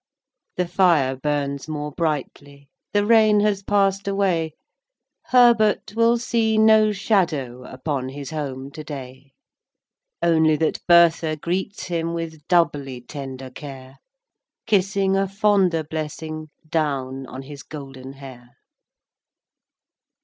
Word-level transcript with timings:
XVI. 0.01 0.55
The 0.55 0.67
fire 0.67 1.15
burns 1.15 1.67
more 1.67 1.91
brightly, 1.91 2.69
The 2.91 3.05
rain 3.05 3.41
has 3.41 3.61
passed 3.61 4.07
away, 4.07 4.53
Herbert 5.25 5.93
will 5.95 6.17
see 6.17 6.57
no 6.57 6.91
shadow 6.91 7.65
Upon 7.71 8.09
his 8.09 8.31
home 8.31 8.71
to 8.71 8.83
day; 8.83 9.33
Only 10.19 10.55
that 10.55 10.79
Bertha 10.87 11.35
greets 11.35 11.83
him 11.83 12.15
With 12.15 12.47
doubly 12.47 12.99
tender 13.01 13.51
care, 13.51 13.97
Kissing 14.65 15.15
a 15.15 15.27
fonder 15.27 15.83
blessing 15.83 16.49
Down 16.67 17.27
on 17.27 17.43
his 17.43 17.61
golden 17.61 18.13
hair. 18.13 18.55